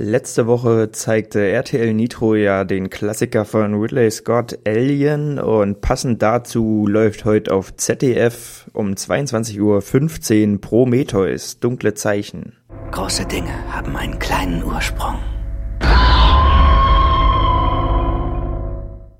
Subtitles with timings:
[0.00, 6.86] Letzte Woche zeigte RTL Nitro ja den Klassiker von Ridley Scott Alien und passend dazu
[6.86, 12.52] läuft heute auf ZDF um 22.15 Uhr Prometheus, dunkle Zeichen.
[12.92, 15.16] Große Dinge haben einen kleinen Ursprung.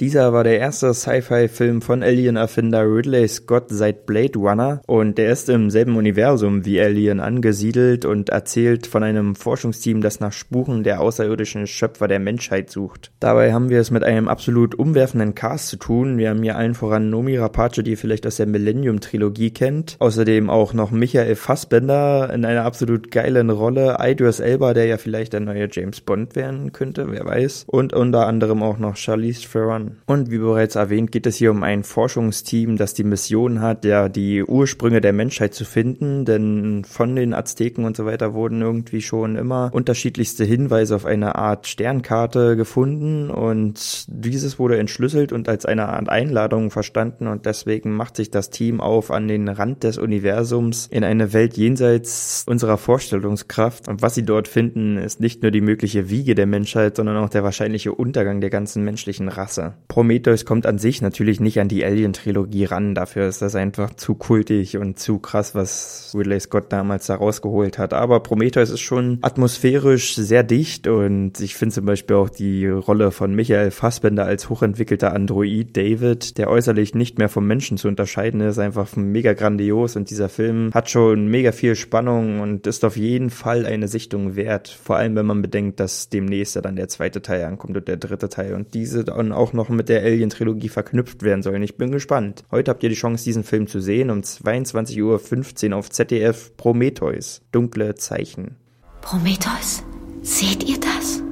[0.00, 5.50] Dieser war der erste Sci-Fi-Film von Alien-Erfinder Ridley Scott seit Blade Runner und der ist
[5.50, 11.02] im selben Universum wie Alien angesiedelt und erzählt von einem Forschungsteam, das nach Spuren der
[11.02, 13.12] außerirdischen Schöpfer der Menschheit sucht.
[13.20, 16.16] Dabei haben wir es mit einem absolut umwerfenden Cast zu tun.
[16.16, 19.96] Wir haben hier allen voran Nomi Rapace, die ihr vielleicht aus der Millennium-Trilogie kennt.
[19.98, 23.98] Außerdem auch noch Michael Fassbender in einer absolut geilen Rolle.
[24.00, 27.64] Idris Elba, der ja vielleicht der neue James Bond werden könnte, wer weiß.
[27.66, 29.89] Und unter anderem auch noch Charlize Theron.
[30.06, 34.08] Und wie bereits erwähnt, geht es hier um ein Forschungsteam, das die Mission hat, ja
[34.08, 39.02] die Ursprünge der Menschheit zu finden, denn von den Azteken und so weiter wurden irgendwie
[39.02, 43.30] schon immer unterschiedlichste Hinweise auf eine Art Sternkarte gefunden.
[43.30, 47.26] Und dieses wurde entschlüsselt und als eine Art Einladung verstanden.
[47.26, 51.56] Und deswegen macht sich das Team auf an den Rand des Universums in eine Welt
[51.56, 53.88] jenseits unserer Vorstellungskraft.
[53.88, 57.30] Und was sie dort finden, ist nicht nur die mögliche Wiege der Menschheit, sondern auch
[57.30, 59.74] der wahrscheinliche Untergang der ganzen menschlichen Rasse.
[59.88, 62.94] Prometheus kommt an sich natürlich nicht an die Alien-Trilogie ran.
[62.94, 67.78] Dafür ist das einfach zu kultig und zu krass, was Ridley Scott damals da rausgeholt
[67.78, 67.92] hat.
[67.92, 73.10] Aber Prometheus ist schon atmosphärisch sehr dicht und ich finde zum Beispiel auch die Rolle
[73.10, 78.40] von Michael Fassbender als hochentwickelter Android David, der äußerlich nicht mehr vom Menschen zu unterscheiden
[78.40, 82.96] ist, einfach mega grandios und dieser Film hat schon mega viel Spannung und ist auf
[82.96, 84.68] jeden Fall eine Sichtung wert.
[84.68, 88.28] Vor allem, wenn man bedenkt, dass demnächst dann der zweite Teil ankommt und der dritte
[88.28, 91.62] Teil und diese dann auch noch mit der Alien-Trilogie verknüpft werden sollen.
[91.62, 92.44] Ich bin gespannt.
[92.50, 97.42] Heute habt ihr die Chance, diesen Film zu sehen um 22.15 Uhr auf ZDF Prometheus.
[97.52, 98.56] Dunkle Zeichen.
[99.00, 99.82] Prometheus,
[100.22, 101.22] seht ihr das?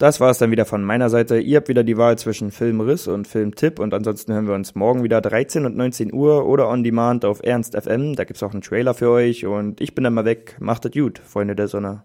[0.00, 1.38] Das war es dann wieder von meiner Seite.
[1.40, 5.02] Ihr habt wieder die Wahl zwischen Filmriss und Filmtipp und ansonsten hören wir uns morgen
[5.02, 8.16] wieder 13 und 19 Uhr oder on demand auf Ernst FM.
[8.16, 10.56] Da gibt's auch einen Trailer für euch und ich bin dann mal weg.
[10.58, 12.04] Macht es gut, Freunde der Sonne.